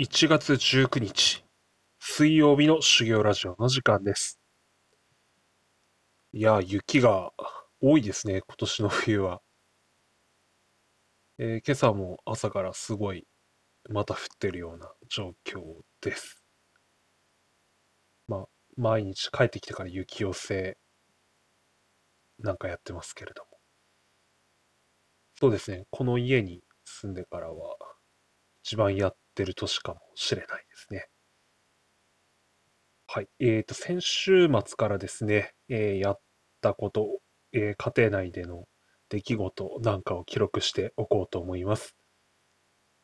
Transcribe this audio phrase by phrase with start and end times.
[0.00, 1.44] 1月19日、
[1.98, 4.40] 水曜日の修行ラジオの時間です。
[6.32, 7.32] いや、雪が
[7.80, 9.40] 多いですね、今年の冬は。
[11.38, 13.26] えー今朝も朝からすごい、
[13.90, 16.44] また降ってるような状況です。
[18.28, 18.48] まあ、
[18.78, 20.78] 毎日帰ってきてから雪寄せ、
[22.40, 23.60] なんかやってますけれども。
[25.40, 27.76] そうですね、この家に住んでからは、
[28.62, 31.08] 一番やってる年かもしれないですね。
[33.06, 33.28] はい。
[33.40, 36.20] えーと、先週末からですね、えーやっ
[36.60, 37.20] たこと、
[37.52, 38.66] えー家庭内での
[39.08, 41.96] 出来事なんかを記録しておこうと思います。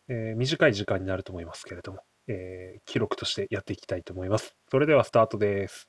[0.09, 4.55] えー短い時間になると思いますけれども、えー記録としてやっていきたいと思います。
[4.71, 5.89] それではスタートです。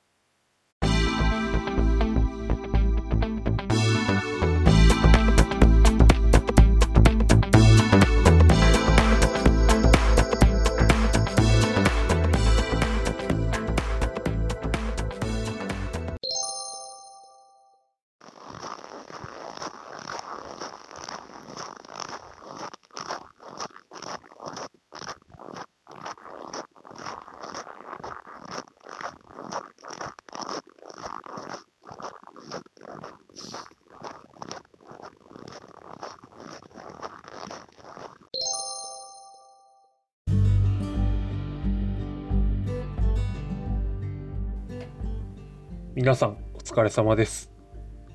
[45.98, 47.52] 皆さん、お疲れ様です。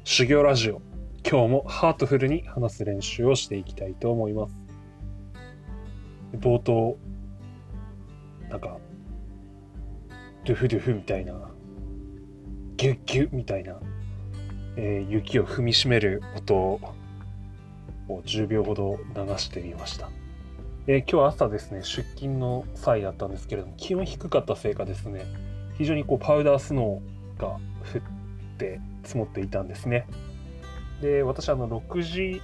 [0.05, 0.81] 修行ラジオ、
[1.29, 4.55] 今日もハートフルに話す練習をしていきたいと思います。
[6.35, 6.97] 冒頭、
[8.49, 8.79] なんか、
[10.45, 11.51] ドゥフドゥフみたいな、
[12.77, 13.81] ギュッギュッみたいな、
[14.77, 16.81] えー雪を踏みしめる音を
[18.09, 20.09] 10秒ほど流してみました。
[20.87, 25.25] えー今日朝ですね、出勤の際だったんですけれども、気温低かったせいかですね、
[25.77, 27.61] 非常にこうパウダースノーが降っ
[28.59, 30.07] て積もっていたんですね。
[31.01, 32.43] で、私あの6時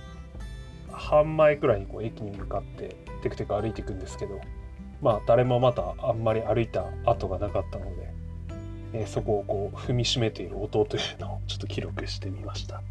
[0.90, 4.40] 半前くらいにこう駅に向かってテクテク歩いていくんですけど、
[5.00, 8.12] まあ誰もまたあんまり歩いた跡がなかったので、
[8.94, 12.82] えーそこをこう踏みしめている音というのをちょっと記録してみました。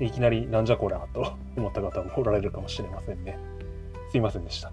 [0.00, 3.38] いきなりなんじゃこりゃと思った方もおられるかもしれませんね。
[4.10, 4.72] すいませんでした。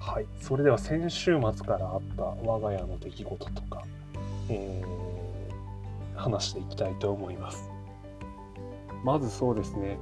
[0.00, 3.82] はい、それでは先週末からあった我が家の出来事とか、
[4.48, 5.06] えー
[6.18, 7.70] 話していきたいと思います。
[9.04, 9.98] まずそうですね、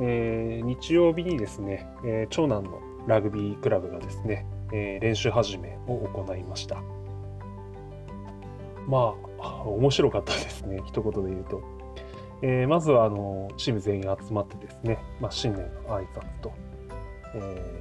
[0.00, 6.80] えー日曜日にですね、えー長男のラグビークラブがですね、えー練習始めを行いました。
[8.86, 11.62] まあ、面白かったですね、一言で言うと。
[12.40, 16.52] えまずはあのチーム全員集まってですね、まあ、新年の挨拶と、
[17.34, 17.74] え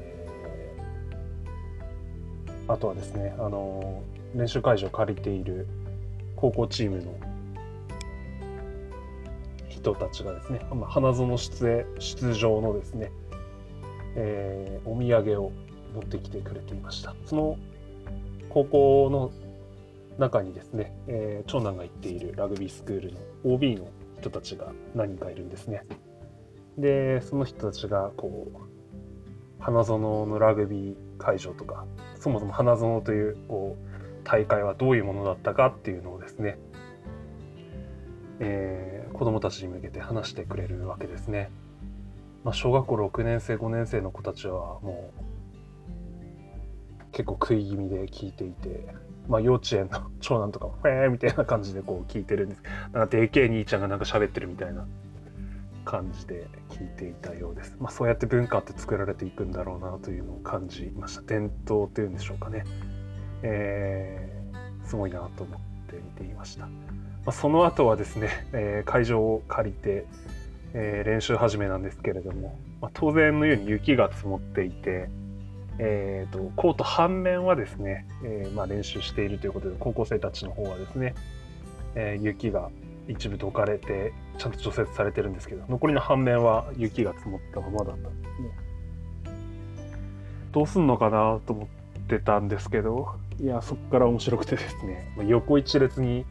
[2.67, 4.01] ーあとはですね、あの
[4.35, 5.67] 練習会場を借りている
[6.35, 7.13] 高校チームの
[9.69, 13.11] 人たちがですね、まあ花園出出場のですね、
[14.15, 15.51] えーお土産を
[15.93, 17.15] 持ってきてくれていました。
[17.25, 17.57] その
[18.49, 19.31] 高校の
[20.17, 23.87] 中にですね、えー長男が行っているラグビースクールの OB の
[24.19, 25.83] 人たちが何人かいるんですね。
[26.77, 28.57] で、その人たちがこう
[29.59, 31.85] 花園のラグビー会場とか
[32.19, 33.86] そもそも花園というこう
[34.29, 36.57] 大会はどういうものだったかっていうのをですね、
[38.39, 41.49] えー子どもたちに向けて話してくれるわけですね。
[42.43, 45.23] まあ、小学校6年生5年生の子たちはもう
[47.11, 48.87] 結構食い気味で聞いていて、
[49.27, 54.85] まあ、幼稚園の長男とかも「フェー」みたいな感じでこう聞いてるんですなんかでけえ兄ちゃんがなんか喋ってるみたいな
[55.83, 57.75] 感じで聞いていたようです。
[57.79, 61.21] まあ、そうやって文化って作られていくんだろうなというのを感じました。
[61.23, 62.65] 伝統というんでしょうかね。
[63.43, 64.37] えー
[64.87, 65.59] すごいなと思っ
[65.89, 66.65] て見ていました。
[66.65, 66.71] ま
[67.27, 70.05] あ、その後はですね、えー会場を借りて、
[70.73, 75.09] えー練習始めなんですけれども、まあ、当然のように雪が積もっていて、
[75.79, 81.13] えー、とコート半面はですね、えーまあ、練習しているということで高校生たちの方はですね、
[81.95, 82.69] えー雪が
[83.09, 88.51] 一部解かれてちゃんと除雪されてるんですけど残りの半面は雪が積もったままだったんですね
[90.51, 91.67] どうすんのかなと思っ
[92.07, 95.13] てたんですけどいやそこから面白くてですね。
[95.15, 96.25] ま 横一列に、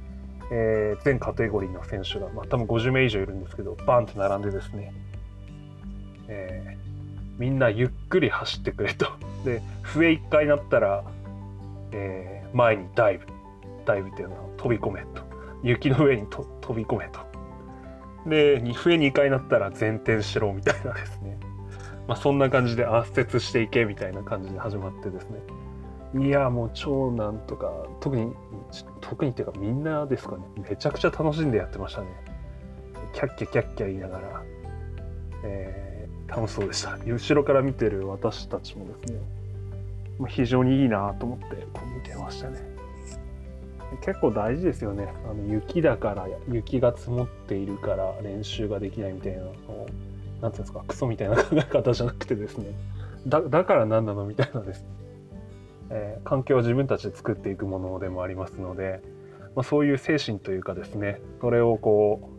[0.51, 4.93] えー全カテゴリーの選手が、まあ、多分50名以上いるんですけどバンと並んでですね、
[6.29, 6.87] えー
[7.39, 9.07] みんなゆっくり走ってくれと。
[9.45, 11.05] で笛1回鳴ったら、
[11.93, 13.27] えー前にダイブ。
[13.85, 15.23] ダイブっていうのは飛び込めと。
[15.63, 17.21] 雪の上にと飛び込めと。
[18.29, 21.39] で笛2回鳴ったら前転しろみたいなですね。
[22.09, 25.41] まあ、そんな感じで圧接していけみたいな感じで始まってですね。
[26.19, 28.33] いやもう長男とか特に
[29.01, 30.45] 特にっていうかみんなですかね。
[30.69, 32.09] めちゃくちゃ楽しんでやってましたね。
[33.13, 34.43] キャッキャキャッキャ言いながら、
[35.45, 36.99] えー、楽しそうでした。
[37.07, 39.21] 後ろから見てる私たちもですね。
[40.29, 42.59] 非常にいいなと思ってこう見てましたね。
[44.05, 45.13] 結構大事ですよね。
[45.31, 49.43] あの雪だから雪が積もっているから練習ができないみたいな。
[49.43, 49.53] の
[50.41, 52.73] 何ていうんですかクソみたいな考え方じゃなくてですね。
[53.27, 54.87] だだから何なのみたいなですね、
[55.91, 59.01] えー、環境は自分たちで作っていくものでもありますので、
[59.55, 62.31] まあ、そういう精神というかですねそれをこ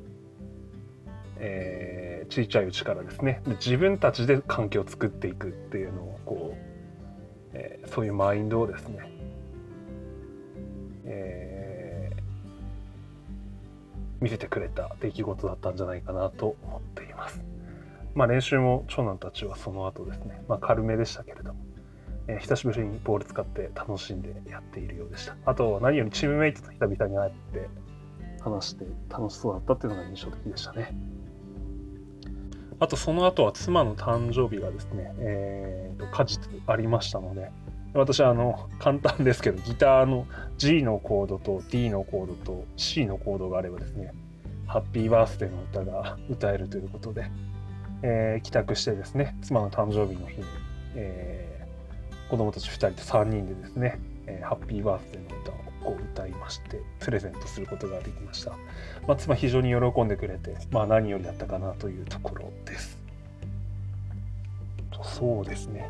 [1.05, 6.57] う、えー、小さいうちからですね自分たちで環境を作っていくっていうのをこう、
[7.53, 9.17] えー、そういうマインドをですね
[11.09, 12.21] えー、
[14.19, 17.41] 見せてくれた出来事だったんじゃないかなと思っています。
[18.13, 21.59] まあ、練習も長男たちはその後ですね、まあ、軽めでしたけれども、
[22.27, 25.35] えー、久しぶりにボール使って楽しんでやっているようでした。
[25.45, 27.69] あと、何よりチームメイトと久々に会って
[28.41, 30.95] 話して楽しそうだったっていうのが印象的でしたね。
[32.79, 37.51] あと、その後は妻の誕生日がですね、えー、と果実ありましたので、
[37.93, 40.27] 私はあの簡単ですけどギターの
[40.57, 44.13] G のコードと D のコードと C のコードがあればですね
[44.67, 47.31] ハッピーバースデーの歌が歌えるということで、
[48.03, 50.45] えー、帰宅してですね妻の誕生日の日に、
[50.95, 51.56] えー、
[52.29, 58.51] 子供たち2人と3人でですね、えー、ハッピーバースデーの歌をこう歌いましてプレゼントすることができました、
[59.07, 62.97] まあ、妻非常に喜んでくれて、まあ、何よりだったかなというところです。
[65.03, 65.89] そうですね。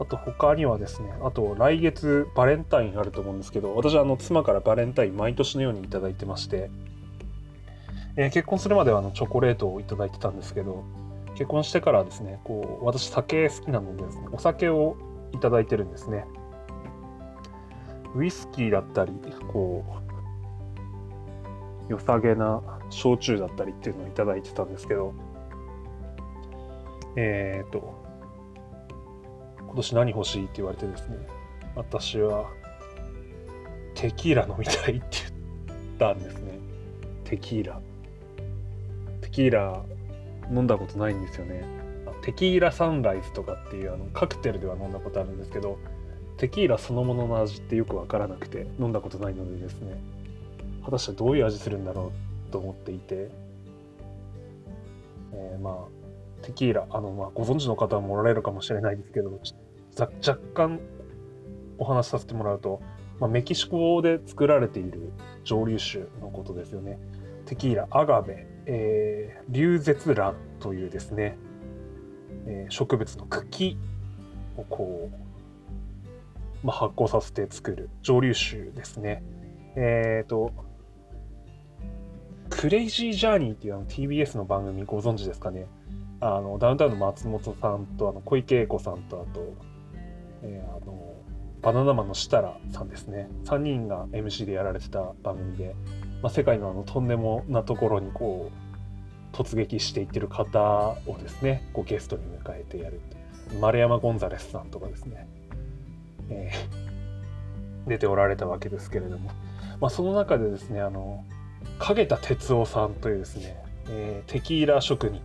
[0.00, 6.70] あと他にはですね、あと来月バレンタインあると思うんですけど、私はあの妻からバレンタイン毎年のように頂いてまして、
[8.16, 10.84] えー、結婚するまではあのチョコレートを頂いてたんですけど、
[11.34, 14.96] 結婚してからですね、こう私酒好きなのでですね、お酒を
[15.32, 16.24] 頂いてるんですね。
[18.14, 19.12] ウイスキーだったり、
[19.52, 19.84] こ
[21.88, 25.12] う、良さげな焼酎だったりっていうのを頂いてたんですけど、
[27.16, 28.04] えっ、ー、と、
[29.58, 31.16] 今年何欲しいって言われてですね、
[31.74, 32.48] 私は
[33.94, 35.06] テキーラ飲みたいって
[35.66, 36.58] 言ったんですね。
[37.24, 37.80] テキーラ。
[39.20, 39.84] テキーラ
[40.50, 41.64] 飲んだことないんですよね。
[42.22, 45.78] テキーラサンライズとかっていうあのカクテルでは飲んだことあるんですけど、
[46.38, 50.00] テキーラそのものの味ってよくわからなくて飲んだことないのでですね、
[50.84, 52.12] 果たしてどういう味するんだろ
[52.48, 53.28] うと思っていて、
[55.32, 56.04] えー、まあ
[56.44, 59.40] テキーラ、あの、まあ、ご存知の方もおられるかもしれないですけど、
[59.98, 60.78] 若干
[61.78, 62.82] お話しさせてもらうと、
[63.18, 65.12] まあ、メキシコで作られている
[65.44, 66.98] 蒸留酒のことですよね。
[67.46, 71.36] テキーラ、アガベ、えー、流絶蘭というですね、
[72.46, 73.76] えー、植物の茎
[74.56, 75.10] をこ
[76.62, 79.22] う、まあ、発酵させて作る蒸留酒ですね。
[79.76, 80.52] えっ、ー、と、
[82.50, 85.66] クレイジージャーニーっていうあの TBS の番組ご存知ですかね。
[86.20, 89.54] あのダウンタウンの松本さんとあの小池栄子さんとあと、
[90.42, 91.14] えー、あの
[91.60, 95.74] バナナマンの設楽さんですね3人が MC でやられてた番組で、
[96.24, 103.02] まあ、世界のあのとんでもなところにこう突撃していってる方をですねこうゲストに迎えてやる
[103.60, 105.28] 丸山ゴンザレスさんとかですね、
[106.30, 109.32] えー、出ておられたわけですけれども、
[109.82, 111.26] まあ、その中でですねあの
[111.78, 115.20] 影田哲夫さんというですね、えー、テキーラ職人。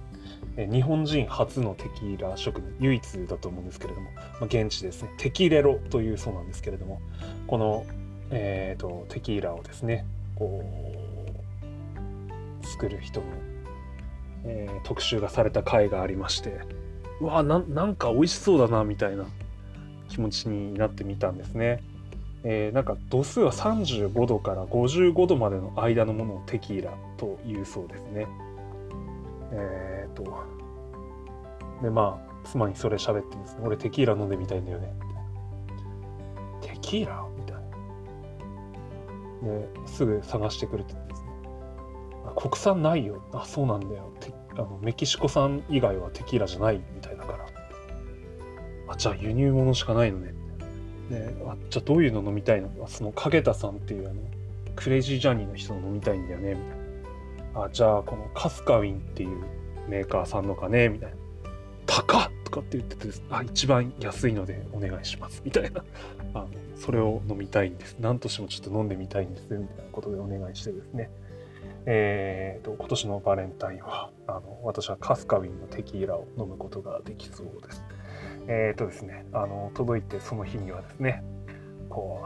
[0.58, 2.76] 日本人初のテキーラ職人。
[2.82, 5.12] 唯一だと思うんですけれども、まあ、現地ですね。
[5.18, 7.00] テキレロというそうなんですけれども。
[7.48, 7.86] この、
[8.32, 10.06] えーと、テキーラをですね
[10.40, 10.64] こ
[12.62, 13.28] う作る人の、
[14.46, 16.60] えー、特集がされた回がありまして
[17.22, 19.26] うわななんか美味しそうだなみたいな
[20.08, 21.84] 気持ちになってみたんですね。
[22.44, 28.28] えー、なんか度数は35度から55度までの間のものをテキーラというそうですね。
[29.52, 30.24] えっ、と、
[31.82, 34.94] で、まあ、妻にそれ喋ってですね、俺テキーラ飲んでみたいんだよね。
[36.62, 37.29] テキーラ。
[39.44, 41.30] で、すぐ探してくれてですね。
[42.36, 43.22] 国産ないよ。
[43.34, 44.12] あ、そうなんだよ。
[44.54, 47.46] あのメキシコ産以外はテキーラじゃないみたいだから。
[48.90, 50.34] あ、じゃあ輸入物しかないのね。
[51.10, 52.70] で、あ、じゃあどういうの飲みたいの？
[52.88, 54.22] その影田さんっていうあの、
[54.76, 56.68] クレイジージャーニーの人の飲みたいんだよね、みたい
[57.54, 57.64] な。
[57.66, 59.44] あじゃあこのカスカウィンっていう
[59.88, 60.90] メーカーさんのかね？
[60.90, 61.16] みたいな
[61.90, 62.30] 高っ！
[62.44, 65.84] とかって言っててあ一番安いのでお願いしますみたいな。
[66.34, 67.98] あのそれを飲みたいんです。
[68.00, 71.10] 何としてもちょっと飲んでみたいんですみたいなことでお願いしてですね、
[71.86, 77.84] えーと、今年のバレンタインはあの私はカスカウィンのテキーラを飲むことができそうです。
[78.48, 81.24] えっ、ー、とですねあの届いてその日にはですね
[81.90, 82.26] こ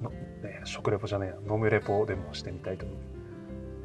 [0.00, 3.14] うの、ね、食レポじゃねえや飲むレポでもしてみたいと思います。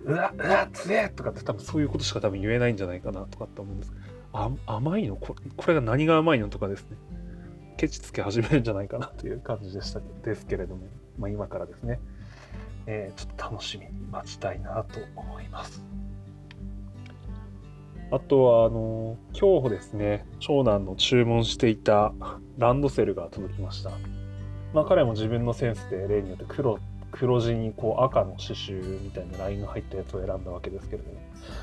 [0.06, 3.91] うわうわつえとかって多分そういうことしか多分言えないんじゃないかなとかって思うんです。
[3.91, 5.16] けどあ甘いの？
[5.16, 5.36] こ
[5.68, 6.98] れが何が甘いのとかですね。
[7.78, 12.00] ケチつけ始めるんじゃないかなという感じでしたですけれども、まあ、今からですね。
[12.88, 15.84] えー、ちょっと楽しみに待ちたいなと思います。
[18.12, 22.12] あとは、あの、今日ですね、長男の注文していた
[22.58, 23.92] ランドセルが届きました。
[24.74, 26.80] まあ彼も自分のセンスで例によって黒、
[27.12, 31.20] 黒地にこう赤の刺繍みたいなラインが入ったやつを選んだわけですけれども、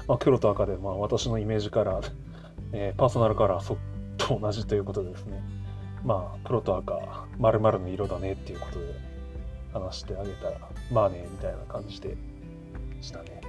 [0.08, 2.10] まあ、黒と赤でまあ私のイメージカラー、
[2.72, 3.76] えー、パーソナルカラーそっ
[4.16, 5.42] と同じということでですね、
[6.04, 9.16] まあ黒と赤、丸々の色だねっていうことで、
[9.72, 10.58] 話してあげたら、
[10.90, 12.16] まあね、みたいな感じで
[13.00, 13.40] したね。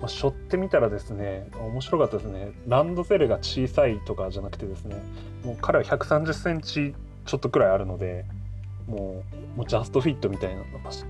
[0.00, 2.52] まあ、背負ってみたらですね、面白かったですね。
[2.66, 4.96] ランドセルが小さいとかじゃなくてですね、
[5.44, 8.24] もう彼は130センチちょっとくらいあるので、
[8.88, 9.22] も
[9.54, 10.62] うもうジャストフィットみたいな、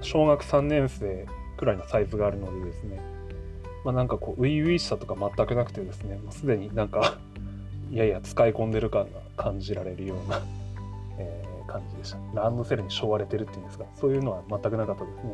[0.02, 1.26] 小学3年生
[1.56, 3.00] くらいのサイズがあるのでですね、
[3.84, 7.18] まあ、なんかこう、初々しさとか全くなくてですね、もうすでになんか
[7.96, 10.40] やいや使い込んでる感が感じられるような
[11.18, 12.18] えー感じでした。
[12.34, 15.32] ランドセルに背負われてるっていうんですか、そういうのは全くなかったですね。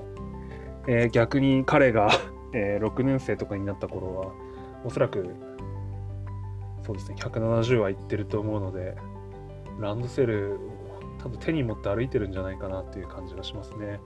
[0.87, 2.09] えー、逆に彼が
[2.55, 4.33] えー、6年生とかになった頃は、
[4.83, 5.35] おそらく、
[6.83, 8.97] そうですね、170はいってると思うので、
[9.79, 10.59] ランドセルを
[11.23, 14.01] 多分手に持って歩いてるんじゃないかなっていう感じがしますね。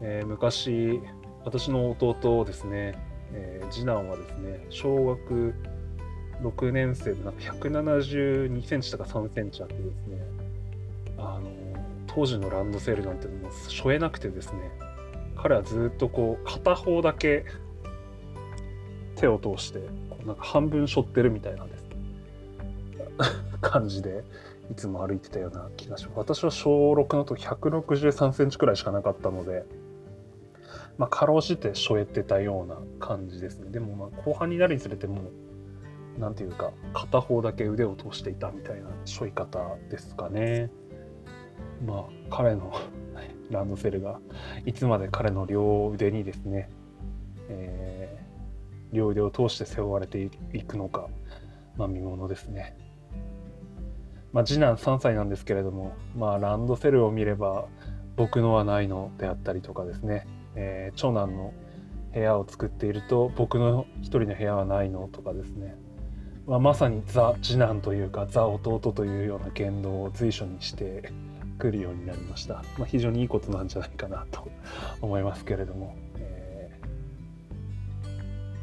[0.00, 1.00] えー、昔、
[1.44, 2.98] 私の弟ですね、
[3.32, 5.54] えー、次男はですね、小学
[6.40, 10.22] 6年生でなんか172センチとか3センチあってですね、
[11.18, 11.50] あの
[12.06, 14.70] 当時のランドセルなんてもう背負えなくてですね。
[15.36, 17.44] 彼はずっとこう片方だけ
[19.16, 21.82] 手を通してこうなんか半分背負ってるみたいなです。
[23.60, 24.24] 感じで
[24.70, 26.14] いつも歩いてたような気がします。
[26.16, 29.64] 私は小6の時163センチくらいしかなかったので
[30.98, 33.70] まあかろうじて背負えてたような感じですね。
[33.70, 35.30] でもまあ後半になるにつれてもう
[36.18, 40.70] なんていうか片方だけ腕を通していたみたいな背負い方ですかね。
[41.84, 42.72] まあ彼の
[43.52, 44.18] ランドセルが
[44.64, 46.70] いつまで彼の両腕にですね、
[47.48, 51.08] えー、両腕を通して背負われていくのか、
[51.76, 52.76] まあ、見ものですね。
[54.32, 57.66] まあ、次男3歳なんですけれども、まあ、ランドセルを見れば
[58.16, 61.52] 僕のはないのであったりとかですね、えー、長男の
[62.14, 65.76] 部屋を作っていると僕の一人の部屋はないのとかですね、
[66.46, 71.12] まあ、まさにザ次男というかザ弟というような言動を随所にして
[71.58, 72.64] くるようになりました。
[72.76, 74.48] まあ、非常にいいことなんじゃないかなと
[75.00, 76.80] 思いますけれども、え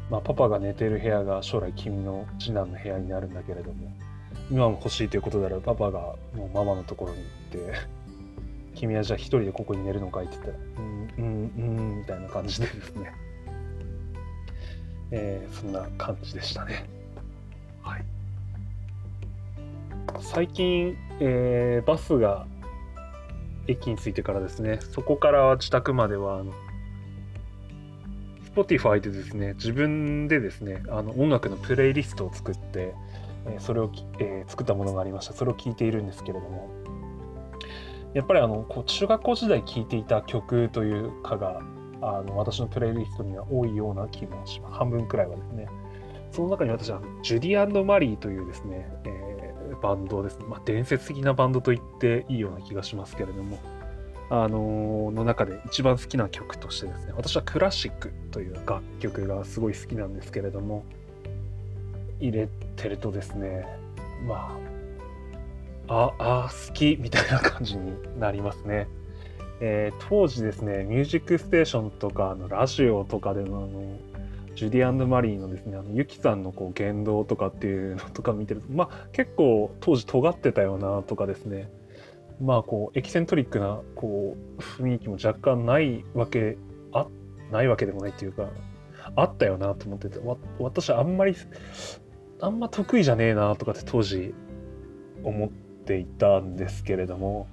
[0.08, 3.90] ー、まあ、パパが寝てる部屋が将来君の次男の部屋になるんだけれども
[4.50, 6.00] 今も欲しいということであればパパが
[6.34, 7.24] もうママのところに行
[7.62, 7.78] って
[8.74, 10.26] 君はじゃあ一人でここに寝るのかい？
[10.26, 11.24] って言ったらうんうん
[11.78, 13.12] うんみたいな感じでですね、
[15.12, 16.99] えー、そんな感じでしたね。
[17.90, 18.04] はい、
[20.20, 22.46] 最近、えー、バスが
[23.66, 26.52] 駅に着いてからですね、そこから自宅までは、あの、
[28.54, 32.94] Spotify でですね、自分でですね、あの音楽のプレイリストを作って、
[33.46, 35.32] えそれを、えー、作ったものがありました。
[35.32, 36.68] それを聴いているんですけれども、
[38.14, 41.60] やっぱりあのこう中学校時代聴いていた曲というかが
[42.02, 44.78] あの私のプレイリストには多いような気もします。
[44.78, 45.68] 半分くらいはですね。
[46.32, 49.30] その中に私はジュディマリーというですね、えー
[49.80, 53.58] バンドですね、まあ、伝説的なバンドと言っていいような気がしますけれども、
[54.28, 60.84] あのー、の中で一番好きな曲としてですね、私はクラシックという楽曲がすごい好きなんですけれども、
[62.20, 63.66] 入れてるとですね、
[64.26, 64.58] ま
[65.88, 68.86] あ、あ、あ、好きみたいな感じになりますね。
[69.62, 73.98] えー、当時ですね、ミュージックステーションとか、のラジオとかでのあの
[74.60, 81.70] ジュディマリーのですね、あのユキさんのこう言動とかっていうのとか見てると、まあ結構当時尖ってたよなとかですね、
[82.42, 86.58] まあこうエキセントリックなこう雰囲気も若干ないわけ、
[86.92, 87.06] あ、
[87.50, 88.50] ないわけでもないっていうか、
[89.16, 91.34] あったよなと思ってて、わ私あんまり、
[92.42, 94.34] あんま得意じゃねえなとかって当時
[95.24, 95.48] 思っ
[95.86, 97.46] ていたんですけれども、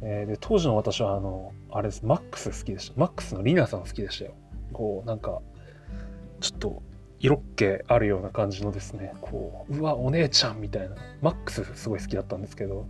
[0.00, 3.00] えー、で当時の私はあの、あれです、マックス好きでした。
[3.00, 4.34] マックスのリナさん好きでしたよ。
[4.72, 5.40] こう、なんか、
[6.42, 6.82] ちょっと
[7.20, 10.96] 色気あるような感じのですねこううわお姉ちゃんみたいな。
[11.22, 12.86] マックスすごい好きだったんですけど。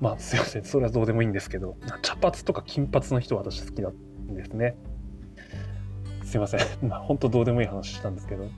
[0.00, 0.64] まあすいません。
[0.64, 1.76] それはどうでもいいんですけど。
[2.02, 4.76] 茶髪とか金髪の人私好きなんですね。
[6.24, 6.60] すいません。
[6.88, 8.48] まあ、本当どうでもいい話したんですけど。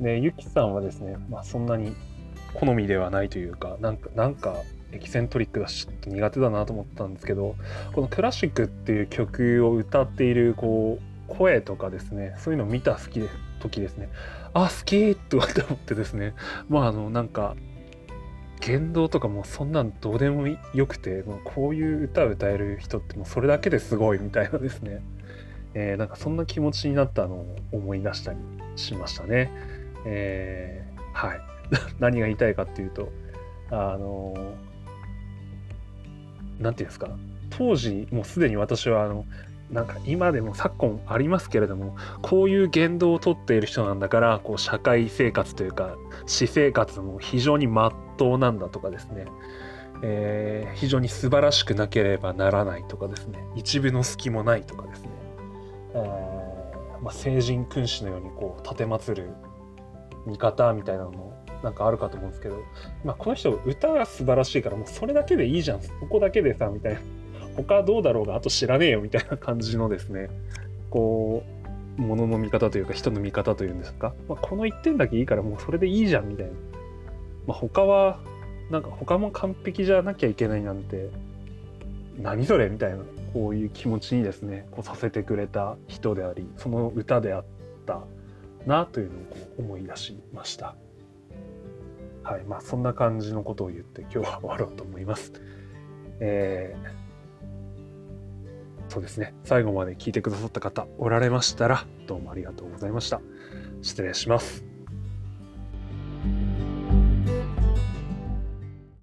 [0.00, 1.94] で、ゆきさんはですね、まあ、そんなに
[2.54, 4.56] 好みではないというか、なんか、なんか、
[4.92, 7.56] エキセントリックだし、ちょっと苦手だなと思ったんですけど、
[7.92, 13.28] このクラシックっていう曲を歌っている、こう、声とかですね、そういうのを見た好きで
[13.60, 14.08] 時ですね、
[14.54, 16.34] あ、好きとかって思ってですね、
[16.68, 17.54] まあ、あの、なんか、
[18.60, 25.00] 言動とかもそんなんどうでもよくて、もうこういう歌を歌える人ってもうそれだけですごいみたいなですね、
[25.74, 28.38] えー、なんかそんな気持ちになったのを思い出したり
[28.76, 29.50] しましたね。
[30.04, 31.40] えー、はい。
[32.00, 33.12] 何が言いたいかっていうと、
[33.70, 34.34] あの
[36.58, 37.10] 何て言うんですか、
[37.50, 39.24] 当時もうすでに私はあの
[39.70, 45.96] なんか今でも昨今ありますけれどもこういう言動をとっている人なんだからこう社会生活というか
[46.26, 49.26] 私生活も非常にまっとうなんだとかですね、
[50.02, 53.44] えー、非常に素晴らしくなければならないとかですね。
[53.56, 55.10] 一部の隙もないとかですね、
[55.94, 59.30] えー、まあ、聖人君子のようにこう奉る
[60.26, 62.62] 見方みたいなのもなんかあるかと思うんですけど、
[63.04, 65.82] まあ、この人歌が素晴らしいからもうそれだけでいいじゃん。
[65.82, 67.00] そこだけでさみたいな。
[67.64, 70.28] 他どうだろうがあと知らねえよみたいな感じのですね。
[70.90, 71.42] こ
[71.98, 76.52] うものの見方というか人の見方というんですか、まあ、この1点だけいいからもうそれでいいじゃんみたいな、
[77.48, 78.20] まあ、他は
[78.70, 81.10] なんか他も完璧じゃなきゃいけないなんて。
[82.20, 82.98] 何それみたいな。
[83.32, 87.44] こういう気持ちにですねこうさせてくれた人でありその歌であっ
[87.84, 88.00] た
[88.66, 90.74] なというのをこう思い出しました。
[92.22, 95.32] はいまあそんな感じのことを言って今日は終わろうと思います。
[96.20, 96.97] えー
[98.88, 99.34] そうですね。
[99.44, 103.20] 最後まで聞いてくださった方おられましたら、どうもありがとうございました。
[103.82, 104.67] 失礼します。